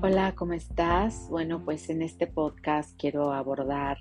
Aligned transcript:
Hola, 0.00 0.32
¿cómo 0.36 0.52
estás? 0.52 1.26
Bueno, 1.28 1.64
pues 1.64 1.90
en 1.90 2.02
este 2.02 2.28
podcast 2.28 2.96
quiero 2.96 3.32
abordar 3.32 3.98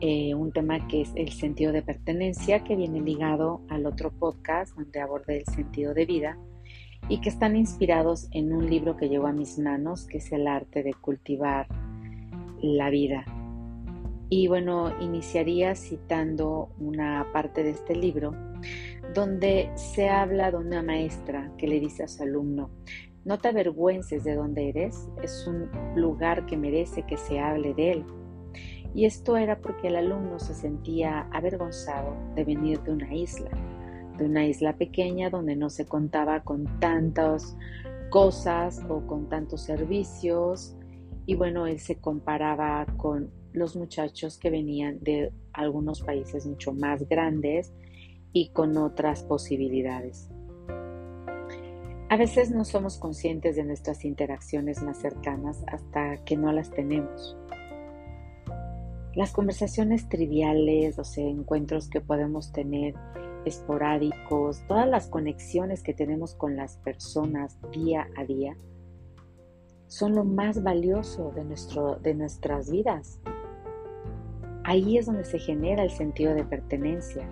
eh, 0.00 0.34
un 0.34 0.50
tema 0.50 0.88
que 0.88 1.02
es 1.02 1.12
el 1.14 1.30
sentido 1.32 1.72
de 1.72 1.82
pertenencia, 1.82 2.64
que 2.64 2.74
viene 2.74 3.02
ligado 3.02 3.60
al 3.68 3.84
otro 3.84 4.12
podcast 4.12 4.74
donde 4.76 4.98
abordé 4.98 5.40
el 5.40 5.44
sentido 5.44 5.92
de 5.92 6.06
vida 6.06 6.38
y 7.10 7.20
que 7.20 7.28
están 7.28 7.54
inspirados 7.54 8.28
en 8.30 8.54
un 8.54 8.70
libro 8.70 8.96
que 8.96 9.10
llegó 9.10 9.26
a 9.26 9.32
mis 9.34 9.58
manos, 9.58 10.06
que 10.06 10.18
es 10.18 10.32
el 10.32 10.46
arte 10.46 10.82
de 10.82 10.94
cultivar 10.94 11.66
la 12.62 12.88
vida. 12.88 13.26
Y 14.30 14.48
bueno, 14.48 14.98
iniciaría 15.02 15.74
citando 15.74 16.70
una 16.78 17.26
parte 17.30 17.62
de 17.62 17.70
este 17.70 17.94
libro 17.94 18.34
donde 19.14 19.70
se 19.74 20.08
habla 20.08 20.50
de 20.50 20.56
una 20.56 20.82
maestra 20.82 21.52
que 21.58 21.66
le 21.66 21.78
dice 21.78 22.04
a 22.04 22.08
su 22.08 22.22
alumno, 22.22 22.70
no 23.24 23.38
te 23.38 23.48
avergüences 23.48 24.24
de 24.24 24.34
donde 24.34 24.70
eres, 24.70 25.08
es 25.22 25.46
un 25.46 25.70
lugar 25.94 26.46
que 26.46 26.56
merece 26.56 27.04
que 27.04 27.16
se 27.16 27.38
hable 27.38 27.74
de 27.74 27.92
él. 27.92 28.04
Y 28.94 29.04
esto 29.04 29.36
era 29.36 29.60
porque 29.60 29.88
el 29.88 29.96
alumno 29.96 30.38
se 30.38 30.54
sentía 30.54 31.28
avergonzado 31.32 32.16
de 32.34 32.44
venir 32.44 32.80
de 32.82 32.92
una 32.92 33.14
isla, 33.14 33.50
de 34.16 34.24
una 34.24 34.46
isla 34.46 34.76
pequeña 34.76 35.30
donde 35.30 35.54
no 35.54 35.70
se 35.70 35.86
contaba 35.86 36.42
con 36.42 36.80
tantas 36.80 37.56
cosas 38.10 38.82
o 38.88 39.06
con 39.06 39.28
tantos 39.28 39.62
servicios. 39.62 40.76
Y 41.26 41.36
bueno, 41.36 41.66
él 41.66 41.78
se 41.78 42.00
comparaba 42.00 42.86
con 42.96 43.30
los 43.52 43.76
muchachos 43.76 44.38
que 44.38 44.50
venían 44.50 44.98
de 45.00 45.32
algunos 45.52 46.00
países 46.00 46.46
mucho 46.46 46.72
más 46.72 47.08
grandes 47.08 47.72
y 48.32 48.50
con 48.50 48.76
otras 48.76 49.22
posibilidades. 49.22 50.28
A 52.10 52.16
veces 52.16 52.50
no 52.50 52.64
somos 52.64 52.98
conscientes 52.98 53.54
de 53.54 53.62
nuestras 53.62 54.04
interacciones 54.04 54.82
más 54.82 54.98
cercanas 54.98 55.62
hasta 55.68 56.16
que 56.24 56.36
no 56.36 56.50
las 56.50 56.68
tenemos. 56.72 57.36
Las 59.14 59.30
conversaciones 59.30 60.08
triviales, 60.08 60.98
los 60.98 61.16
encuentros 61.18 61.88
que 61.88 62.00
podemos 62.00 62.50
tener 62.50 62.96
esporádicos, 63.44 64.60
todas 64.66 64.88
las 64.88 65.06
conexiones 65.06 65.84
que 65.84 65.94
tenemos 65.94 66.34
con 66.34 66.56
las 66.56 66.78
personas 66.78 67.56
día 67.70 68.08
a 68.16 68.24
día, 68.24 68.56
son 69.86 70.16
lo 70.16 70.24
más 70.24 70.64
valioso 70.64 71.30
de, 71.30 71.44
nuestro, 71.44 71.94
de 71.94 72.14
nuestras 72.14 72.72
vidas. 72.72 73.20
Ahí 74.64 74.98
es 74.98 75.06
donde 75.06 75.24
se 75.24 75.38
genera 75.38 75.84
el 75.84 75.90
sentido 75.90 76.34
de 76.34 76.42
pertenencia, 76.42 77.28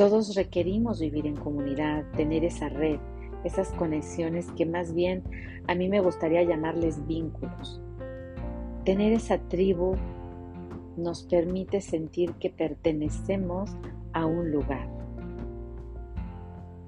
todos 0.00 0.34
requerimos 0.34 0.98
vivir 0.98 1.26
en 1.26 1.36
comunidad, 1.36 2.06
tener 2.12 2.42
esa 2.42 2.70
red, 2.70 2.98
esas 3.44 3.70
conexiones 3.72 4.50
que 4.52 4.64
más 4.64 4.94
bien 4.94 5.22
a 5.66 5.74
mí 5.74 5.90
me 5.90 6.00
gustaría 6.00 6.42
llamarles 6.42 7.06
vínculos. 7.06 7.82
Tener 8.86 9.12
esa 9.12 9.36
tribu 9.48 9.96
nos 10.96 11.24
permite 11.24 11.82
sentir 11.82 12.32
que 12.36 12.48
pertenecemos 12.48 13.76
a 14.14 14.24
un 14.24 14.50
lugar. 14.50 14.88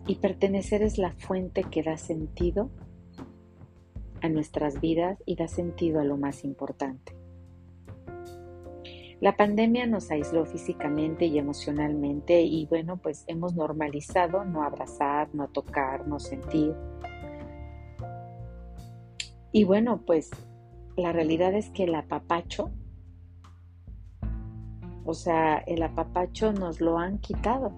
Y 0.06 0.14
pertenecer 0.14 0.80
es 0.80 0.96
la 0.96 1.12
fuente 1.12 1.64
que 1.64 1.82
da 1.82 1.98
sentido 1.98 2.70
a 4.22 4.30
nuestras 4.30 4.80
vidas 4.80 5.22
y 5.26 5.36
da 5.36 5.48
sentido 5.48 6.00
a 6.00 6.04
lo 6.04 6.16
más 6.16 6.44
importante. 6.44 7.21
La 9.22 9.36
pandemia 9.36 9.86
nos 9.86 10.10
aisló 10.10 10.44
físicamente 10.44 11.26
y 11.26 11.38
emocionalmente 11.38 12.42
y 12.42 12.66
bueno, 12.66 12.96
pues 12.96 13.22
hemos 13.28 13.54
normalizado 13.54 14.44
no 14.44 14.64
abrazar, 14.64 15.32
no 15.32 15.46
tocar, 15.46 16.08
no 16.08 16.18
sentir. 16.18 16.74
Y 19.52 19.62
bueno, 19.62 20.02
pues 20.04 20.28
la 20.96 21.12
realidad 21.12 21.54
es 21.54 21.70
que 21.70 21.84
el 21.84 21.94
apapacho, 21.94 22.72
o 25.04 25.14
sea, 25.14 25.58
el 25.68 25.84
apapacho 25.84 26.52
nos 26.52 26.80
lo 26.80 26.98
han 26.98 27.18
quitado. 27.18 27.70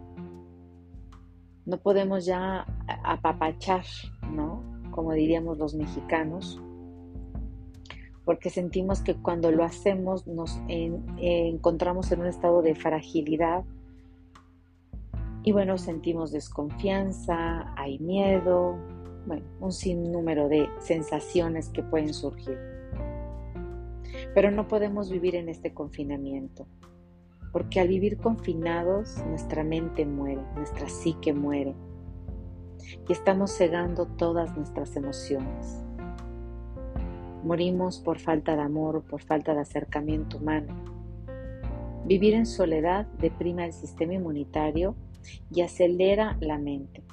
No 1.67 1.77
podemos 1.77 2.25
ya 2.25 2.65
apapachar, 3.05 3.85
¿no? 4.33 4.63
Como 4.93 5.13
diríamos 5.13 5.59
los 5.59 5.75
mexicanos 5.75 6.59
porque 8.25 8.51
sentimos 8.51 9.01
que 9.01 9.15
cuando 9.15 9.51
lo 9.51 9.65
hacemos 9.65 10.27
nos 10.27 10.61
encontramos 10.69 12.11
en 12.13 12.21
un 12.21 12.27
estado 12.27 12.63
de 12.63 12.75
fragilidad 12.75 13.65
y 15.43 15.53
bueno, 15.53 15.77
sentimos 15.77 16.33
desconfianza, 16.33 17.75
hay 17.77 17.99
miedo, 17.99 18.79
bueno, 19.27 19.45
un 19.61 19.73
sinnúmero 19.73 20.49
de 20.49 20.71
sensaciones 20.79 21.69
que 21.69 21.83
pueden 21.83 22.15
surgir. 22.15 22.59
Pero 24.35 24.51
no 24.51 24.69
podemos 24.69 25.11
vivir 25.11 25.35
en 25.35 25.51
este 25.51 25.75
confinamiento, 25.75 26.67
porque 27.53 27.79
al 27.79 27.89
vivir 27.89 28.17
confinados 28.17 29.19
nuestra 29.27 29.65
mente 29.65 30.07
muere, 30.07 30.41
nuestra 30.57 30.89
psique 30.89 31.35
muere 31.35 31.75
y 33.07 33.13
estamos 33.13 33.53
cegando 33.55 34.07
todas 34.07 34.57
nuestras 34.57 34.97
emociones. 34.97 35.84
Morimos 37.45 37.99
por 37.99 38.19
falta 38.19 38.57
de 38.57 38.63
amor, 38.63 39.03
por 39.03 39.21
falta 39.21 39.53
de 39.53 39.61
acercamiento 39.61 40.39
humano. 40.39 40.75
Vivir 42.07 42.33
en 42.33 42.47
soledad 42.47 43.05
deprima 43.19 43.67
el 43.67 43.75
sistema 43.75 44.15
inmunitario 44.15 44.97
y 45.51 45.61
acelera 45.61 46.39
la 46.41 46.57
mente. 46.57 47.05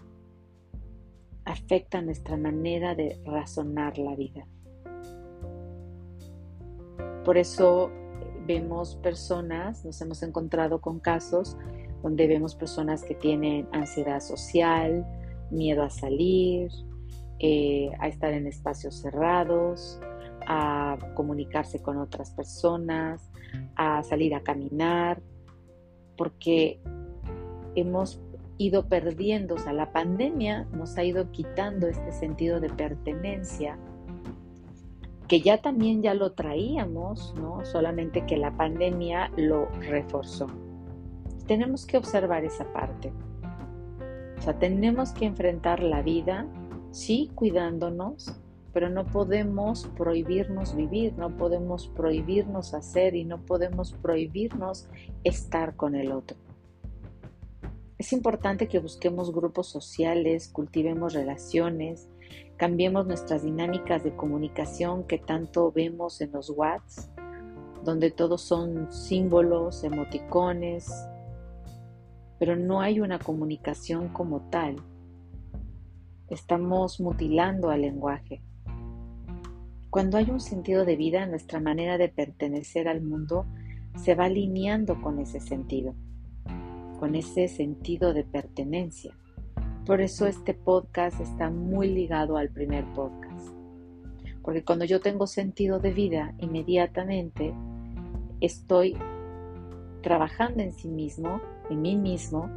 Afecta 1.44 2.02
nuestra 2.02 2.38
manera 2.38 2.96
de 2.96 3.22
razonar 3.25 3.97
la 3.97 4.16
vida. 4.16 4.47
Por 7.25 7.38
eso 7.38 7.91
vemos 8.47 8.96
personas, 8.96 9.84
nos 9.84 10.00
hemos 10.00 10.24
encontrado 10.24 10.80
con 10.80 11.02
casos 11.02 11.58
donde 12.03 12.28
vemos 12.28 12.56
personas 12.56 13.03
que 13.03 13.16
tienen 13.16 13.68
ansiedad 13.74 14.22
social, 14.22 15.06
miedo 15.52 15.84
a 15.84 15.90
salir, 15.90 16.72
eh, 17.40 17.91
a 18.00 18.08
estar 18.08 18.31
en 18.34 18.47
espacios 18.47 18.96
cerrados, 18.96 20.00
a 20.53 20.97
comunicarse 21.16 21.81
con 21.81 21.97
otras 21.97 22.31
personas, 22.31 23.31
a 23.78 24.03
salir 24.03 24.35
a 24.35 24.41
caminar, 24.41 25.22
porque 26.17 26.81
hemos 27.75 28.19
ido 28.57 28.90
perdiendo, 28.90 29.56
o 29.56 29.57
sea, 29.57 29.72
la 29.72 29.94
pandemia 29.94 30.67
nos 30.73 30.97
ha 30.97 31.06
ido 31.06 31.31
quitando 31.31 31.88
este 31.88 32.11
sentido 32.11 32.59
de 32.59 32.69
pertenencia, 32.69 33.79
que 35.29 35.40
ya 35.40 35.61
también 35.61 36.01
ya 36.01 36.13
lo 36.13 36.34
traíamos, 36.34 37.34
¿no? 37.38 37.63
Solamente 37.63 38.25
que 38.25 38.35
la 38.35 38.51
pandemia 38.57 39.31
lo 39.38 39.67
reforzó. 39.79 40.47
Tenemos 41.47 41.85
que 41.85 41.95
observar 41.95 42.44
esa 42.44 42.66
parte. 42.73 43.13
O 44.38 44.41
sea, 44.41 44.59
tenemos 44.59 45.13
que 45.13 45.25
enfrentar 45.25 45.81
la 45.81 46.01
vida, 46.01 46.45
sí, 46.91 47.31
cuidándonos, 47.35 48.41
pero 48.74 48.90
no 48.90 49.06
podemos 49.06 49.90
prohibirnos 49.98 50.76
vivir, 50.76 51.14
no 51.18 51.36
podemos 51.38 51.88
prohibirnos 51.90 52.74
hacer 52.74 53.16
y 53.16 53.26
no 53.26 53.46
podemos 53.46 53.94
prohibirnos 53.94 54.88
estar 55.24 55.76
con 55.76 55.96
el 55.96 56.12
otro. 56.12 56.38
Es 57.98 58.14
importante 58.14 58.68
que 58.68 58.80
busquemos 58.80 59.32
grupos 59.32 59.68
sociales, 59.68 60.48
cultivemos 60.48 61.14
relaciones, 61.14 62.09
cambiemos 62.58 63.06
nuestras 63.06 63.44
dinámicas 63.44 64.04
de 64.04 64.16
comunicación 64.16 65.03
que 65.03 65.20
tanto 65.20 65.72
vemos 65.72 66.20
en 66.22 66.32
los 66.32 66.50
WhatsApp, 66.50 67.09
donde 67.84 68.09
todos 68.12 68.42
son 68.42 68.92
símbolos, 68.92 69.84
emoticones, 69.84 70.92
pero 72.40 72.56
no 72.56 72.82
hay 72.82 73.00
una 73.00 73.20
comunicación 73.20 74.09
como 74.09 74.50
tal. 74.50 74.78
Estamos 76.28 77.00
mutilando 77.00 77.70
al 77.70 77.82
lenguaje. 77.82 78.41
Cuando 79.91 80.17
hay 80.17 80.32
un 80.32 80.40
sentido 80.40 80.85
de 80.85 80.96
vida, 80.96 81.26
nuestra 81.26 81.59
manera 81.59 81.97
de 81.97 82.08
pertenecer 82.08 82.88
al 82.88 83.02
mundo 83.02 83.46
se 83.97 84.16
va 84.16 84.23
alineando 84.23 85.02
con 85.02 85.20
ese 85.20 85.41
sentido, 85.41 85.96
con 86.97 87.14
ese 87.14 87.49
sentido 87.49 88.14
de 88.14 88.23
pertenencia. 88.23 89.14
Por 89.85 89.99
eso 89.99 90.28
este 90.28 90.53
podcast 90.53 91.20
está 91.20 91.49
muy 91.49 91.90
ligado 91.90 92.38
al 92.38 92.47
primer 92.47 92.85
podcast. 92.93 93.49
Porque 94.41 94.64
cuando 94.64 94.85
yo 94.85 95.02
tengo 95.02 95.28
sentido 95.28 95.79
de 95.79 95.91
vida, 95.91 96.35
inmediatamente 96.38 97.53
estoy 98.40 98.96
trabajando 100.02 100.64
en 100.64 100.72
sí 100.72 100.88
mismo, 100.88 101.41
en 101.70 101.82
mí 101.82 101.97
mismo, 101.97 102.49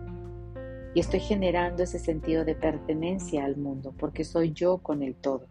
y 0.95 1.01
estoy 1.01 1.19
generando 1.19 1.83
ese 1.83 1.99
sentido 1.99 2.45
de 2.45 2.55
pertenencia 2.55 3.45
al 3.45 3.57
mundo, 3.57 3.93
porque 3.99 4.23
soy 4.23 4.53
yo 4.53 4.79
con 4.79 5.03
el 5.03 5.17
todo. 5.17 5.49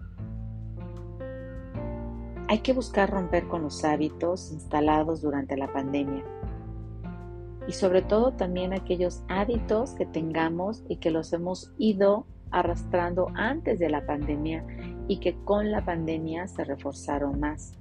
Hay 2.54 2.60
que 2.60 2.74
buscar 2.74 3.10
romper 3.10 3.48
con 3.48 3.64
los 3.64 3.84
hábitos 3.84 4.52
instalados 4.52 5.24
durante 5.24 5.58
la 5.58 5.74
pandemia 5.74 6.24
y 7.68 7.72
sobre 7.72 8.04
todo 8.04 8.34
también 8.34 8.74
aquellos 8.74 9.24
hábitos 9.28 9.96
que 9.96 10.06
tengamos 10.06 10.84
y 10.88 10.98
que 10.98 11.10
los 11.10 11.34
hemos 11.34 11.74
ido 11.80 12.28
arrastrando 12.52 13.30
antes 13.34 13.80
de 13.80 13.90
la 13.90 14.06
pandemia 14.06 14.64
y 15.08 15.20
que 15.20 15.36
con 15.46 15.72
la 15.72 15.84
pandemia 15.84 16.48
se 16.48 16.64
reforzaron 16.64 17.40
más. 17.40 17.74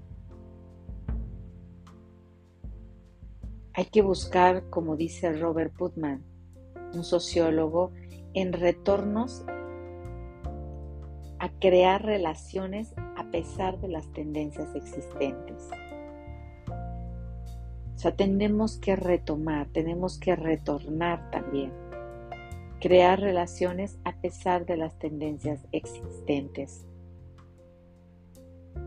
Hay 3.75 3.85
que 3.85 4.01
buscar, 4.01 4.71
como 4.71 4.97
dice 4.97 5.35
Robert 5.35 5.75
Putman, 5.77 6.25
un 6.95 7.05
sociólogo, 7.05 7.93
en 8.33 8.55
retornos 8.55 9.45
a 11.39 11.51
crear 11.61 12.03
relaciones 12.03 12.95
pesar 13.33 13.81
de 13.81 13.89
las 13.89 14.07
tendencias 14.13 14.73
existentes. 14.77 15.69
O 17.95 17.99
sea, 17.99 18.15
tenemos 18.15 18.77
que 18.77 18.95
retomar, 18.95 19.69
tenemos 19.69 20.19
que 20.19 20.37
retornar 20.37 21.31
también. 21.31 21.73
Crear 22.81 23.21
relaciones 23.21 23.99
a 24.05 24.13
pesar 24.17 24.67
de 24.67 24.77
las 24.77 24.99
tendencias 24.99 25.67
existentes. 25.73 26.87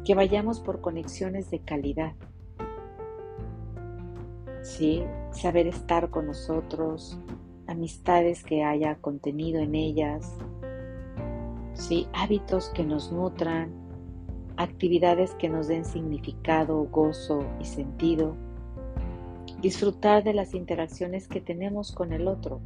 Que 0.06 0.15
vayamos 0.15 0.59
por 0.59 0.81
conexiones 0.81 1.50
de 1.50 1.59
calidad. 1.59 2.13
¿Sí? 4.62 5.03
Saber 5.31 5.68
estar 5.68 6.09
con 6.09 6.27
nosotros, 6.27 7.18
amistades 7.68 8.44
que 8.44 8.63
haya 8.63 8.95
contenido 8.95 9.59
en 9.62 9.75
ellas, 9.75 10.36
¿sí? 11.74 12.07
hábitos 12.13 12.69
que 12.69 12.83
nos 12.83 13.12
nutran, 13.12 13.84
actividades 14.57 15.33
que 15.35 15.49
nos 15.49 15.67
den 15.67 15.85
significado, 15.85 16.83
gozo 16.85 17.45
y 17.59 17.65
sentido, 17.65 18.35
disfrutar 19.61 20.23
de 20.23 20.33
las 20.33 20.53
interacciones 20.53 21.27
que 21.27 21.41
tenemos 21.41 21.91
con 21.91 22.13
el 22.13 22.27
otro. 22.27 22.61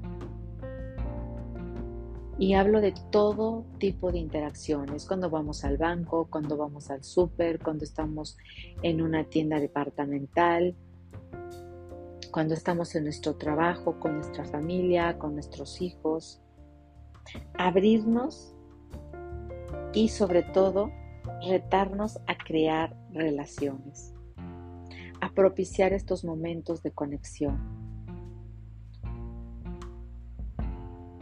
Y 2.37 2.53
hablo 2.53 2.79
de 2.79 2.93
todo 3.11 3.65
tipo 3.79 4.11
de 4.11 4.19
interacciones, 4.19 5.05
cuando 5.05 5.29
vamos 5.29 5.65
al 5.65 5.77
banco, 5.77 6.27
cuando 6.29 6.55
vamos 6.55 6.89
al 6.89 7.03
súper, 7.03 7.59
cuando 7.59 7.83
estamos 7.83 8.37
en 8.81 9.01
una 9.01 9.25
tienda 9.25 9.59
departamental, 9.59 10.75
cuando 12.31 12.53
estamos 12.53 12.95
en 12.95 13.03
nuestro 13.03 13.35
trabajo, 13.35 13.99
con 13.99 14.15
nuestra 14.15 14.45
familia, 14.45 15.17
con 15.17 15.33
nuestros 15.33 15.81
hijos. 15.81 16.41
Abrirnos 17.55 18.53
y 19.93 20.09
sobre 20.09 20.43
todo 20.43 20.91
retarnos 21.47 22.19
a 22.27 22.37
crear 22.37 22.95
relaciones, 23.11 24.13
a 25.21 25.31
propiciar 25.31 25.93
estos 25.93 26.23
momentos 26.23 26.83
de 26.83 26.91
conexión. 26.91 27.57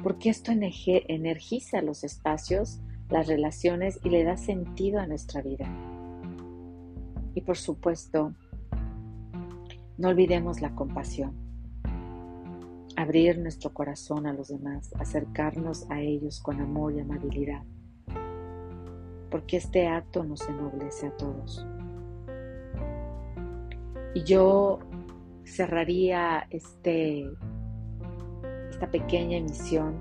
Porque 0.02 0.30
esto 0.30 0.52
energiza 0.52 1.82
los 1.82 2.04
espacios, 2.04 2.80
las 3.10 3.28
relaciones 3.28 4.00
y 4.04 4.10
le 4.10 4.24
da 4.24 4.38
sentido 4.38 5.00
a 5.00 5.08
nuestra 5.08 5.42
vida. 5.42 5.68
Y 7.34 7.42
por 7.42 7.58
supuesto, 7.58 8.34
no 9.98 10.10
olvidemos 10.10 10.62
la 10.62 10.74
compasión. 10.76 11.34
Abrir 12.96 13.38
nuestro 13.40 13.74
corazón 13.74 14.26
a 14.26 14.34
los 14.34 14.48
demás, 14.48 14.92
acercarnos 15.00 15.90
a 15.90 16.02
ellos 16.02 16.40
con 16.40 16.60
amor 16.62 16.94
y 16.94 17.00
amabilidad. 17.00 17.64
Porque 19.30 19.58
este 19.58 19.88
acto 19.88 20.24
nos 20.24 20.48
ennoblece 20.48 21.08
a 21.08 21.18
todos. 21.18 21.66
Y 24.14 24.24
yo 24.24 24.80
cerraría 25.44 26.48
este, 26.50 27.30
esta 28.70 28.90
pequeña 28.90 29.38
emisión 29.38 29.96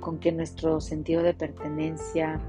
con 0.00 0.18
que 0.18 0.30
nuestro 0.30 0.80
sentido 0.80 1.22
de 1.22 1.34
pertenencia, 1.34 2.40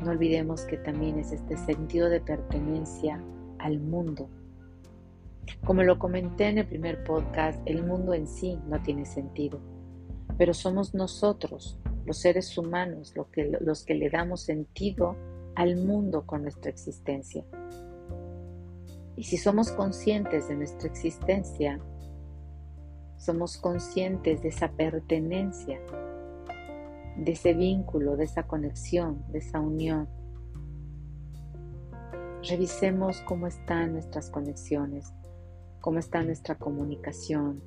no 0.00 0.10
olvidemos 0.10 0.62
que 0.62 0.76
también 0.76 1.18
es 1.18 1.32
este 1.32 1.56
sentido 1.56 2.08
de 2.08 2.20
pertenencia 2.20 3.20
al 3.58 3.80
mundo 3.80 4.28
como 5.64 5.82
lo 5.82 5.98
comenté 5.98 6.48
en 6.48 6.58
el 6.58 6.66
primer 6.66 7.04
podcast, 7.04 7.60
el 7.66 7.84
mundo 7.84 8.14
en 8.14 8.26
sí 8.26 8.58
no 8.68 8.82
tiene 8.82 9.04
sentido, 9.04 9.60
pero 10.38 10.54
somos 10.54 10.94
nosotros, 10.94 11.78
los 12.04 12.18
seres 12.18 12.56
humanos, 12.58 13.14
los 13.60 13.84
que 13.84 13.94
le 13.94 14.10
damos 14.10 14.42
sentido 14.42 15.16
al 15.54 15.76
mundo 15.76 16.26
con 16.26 16.42
nuestra 16.42 16.70
existencia. 16.70 17.44
Y 19.16 19.24
si 19.24 19.36
somos 19.36 19.70
conscientes 19.72 20.48
de 20.48 20.56
nuestra 20.56 20.88
existencia, 20.88 21.78
somos 23.18 23.58
conscientes 23.58 24.42
de 24.42 24.48
esa 24.48 24.72
pertenencia, 24.72 25.78
de 27.18 27.32
ese 27.32 27.52
vínculo, 27.52 28.16
de 28.16 28.24
esa 28.24 28.44
conexión, 28.44 29.22
de 29.30 29.38
esa 29.40 29.60
unión. 29.60 30.08
Revisemos 32.48 33.20
cómo 33.22 33.46
están 33.46 33.92
nuestras 33.92 34.30
conexiones, 34.30 35.12
cómo 35.82 35.98
está 35.98 36.22
nuestra 36.22 36.54
comunicación, 36.54 37.62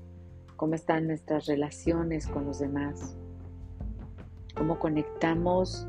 cómo 0.56 0.74
están 0.74 1.06
nuestras 1.06 1.46
relaciones 1.46 2.26
con 2.26 2.46
los 2.46 2.58
demás, 2.58 3.16
cómo 4.64 4.80
conectamos 4.80 5.86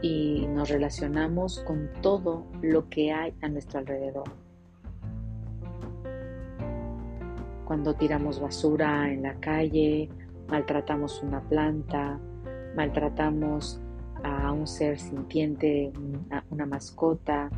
y 0.00 0.46
nos 0.46 0.70
relacionamos 0.70 1.58
con 1.66 1.90
todo 2.00 2.46
lo 2.62 2.88
que 2.88 3.12
hay 3.12 3.34
a 3.42 3.48
nuestro 3.48 3.80
alrededor. 3.80 4.24
Cuando 7.66 7.94
tiramos 7.96 8.40
basura 8.40 9.12
en 9.12 9.24
la 9.24 9.34
calle, 9.40 10.08
maltratamos 10.48 11.22
una 11.22 11.42
planta, 11.42 12.18
maltratamos 12.74 13.78
a 14.24 14.52
un 14.52 14.66
ser 14.66 14.98
sintiente, 14.98 15.92
una 16.48 16.64
mascota, 16.64 17.50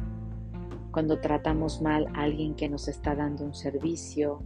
cuando 0.90 1.20
tratamos 1.20 1.80
mal 1.80 2.08
a 2.14 2.22
alguien 2.22 2.56
que 2.56 2.68
nos 2.68 2.88
está 2.88 3.14
dando 3.14 3.44
un 3.44 3.54
servicio, 3.54 4.42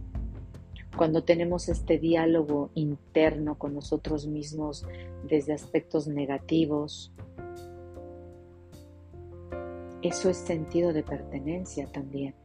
cuando 0.95 1.23
tenemos 1.23 1.69
este 1.69 1.97
diálogo 1.97 2.71
interno 2.73 3.57
con 3.57 3.73
nosotros 3.73 4.27
mismos 4.27 4.85
desde 5.27 5.53
aspectos 5.53 6.07
negativos. 6.07 7.13
Eso 10.01 10.29
es 10.29 10.37
sentido 10.37 10.93
de 10.93 11.03
pertenencia 11.03 11.87
también. 11.91 12.35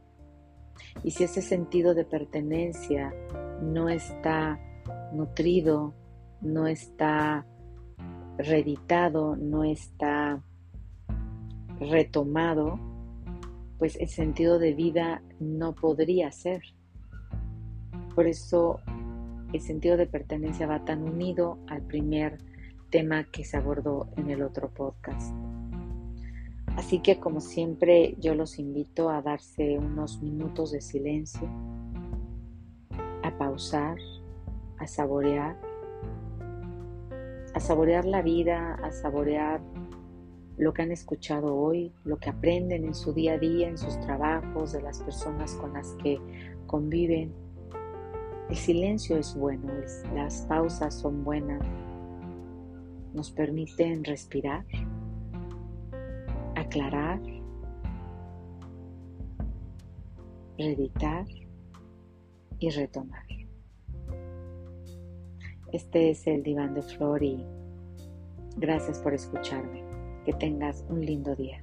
Y 1.03 1.11
si 1.11 1.23
ese 1.23 1.41
sentido 1.41 1.93
de 1.93 2.05
pertenencia 2.05 3.13
no 3.61 3.89
está 3.89 4.59
nutrido, 5.13 5.93
no 6.41 6.67
está 6.67 7.45
reeditado, 8.37 9.35
no 9.35 9.63
está 9.63 10.43
retomado, 11.79 12.79
pues 13.77 13.95
el 13.95 14.09
sentido 14.09 14.59
de 14.59 14.73
vida 14.73 15.23
no 15.39 15.73
podría 15.73 16.31
ser. 16.31 16.61
Por 18.15 18.27
eso 18.27 18.79
el 19.53 19.61
sentido 19.61 19.97
de 19.97 20.07
pertenencia 20.07 20.67
va 20.67 20.85
tan 20.85 21.03
unido 21.03 21.57
al 21.67 21.81
primer 21.81 22.37
tema 22.89 23.23
que 23.25 23.43
se 23.43 23.57
abordó 23.57 24.09
en 24.17 24.29
el 24.29 24.41
otro 24.43 24.69
podcast. 24.69 25.33
Así 26.75 26.99
que 26.99 27.19
como 27.19 27.41
siempre 27.41 28.15
yo 28.19 28.33
los 28.33 28.57
invito 28.57 29.09
a 29.09 29.21
darse 29.21 29.77
unos 29.77 30.21
minutos 30.21 30.71
de 30.71 30.81
silencio, 30.81 31.47
a 33.23 33.37
pausar, 33.37 33.97
a 34.77 34.87
saborear, 34.87 35.57
a 37.53 37.59
saborear 37.59 38.05
la 38.05 38.21
vida, 38.21 38.75
a 38.75 38.91
saborear 38.91 39.61
lo 40.57 40.73
que 40.73 40.81
han 40.81 40.91
escuchado 40.91 41.55
hoy, 41.55 41.91
lo 42.05 42.17
que 42.17 42.29
aprenden 42.29 42.85
en 42.85 42.95
su 42.95 43.13
día 43.13 43.33
a 43.33 43.37
día, 43.37 43.67
en 43.67 43.77
sus 43.77 43.99
trabajos, 43.99 44.71
de 44.71 44.81
las 44.81 44.99
personas 44.99 45.55
con 45.55 45.73
las 45.73 45.93
que 46.03 46.19
conviven. 46.67 47.33
El 48.51 48.57
silencio 48.57 49.15
es 49.15 49.33
bueno, 49.33 49.71
las 50.13 50.41
pausas 50.41 50.93
son 50.93 51.23
buenas, 51.23 51.65
nos 53.13 53.31
permiten 53.31 54.03
respirar, 54.03 54.65
aclarar, 56.57 57.21
reeditar 60.57 61.25
y 62.59 62.69
retomar. 62.71 63.25
Este 65.71 66.09
es 66.09 66.27
el 66.27 66.43
diván 66.43 66.73
de 66.73 66.81
flor 66.81 67.23
y 67.23 67.45
gracias 68.57 68.99
por 68.99 69.13
escucharme. 69.13 69.81
Que 70.25 70.33
tengas 70.33 70.83
un 70.89 71.05
lindo 71.05 71.37
día. 71.37 71.60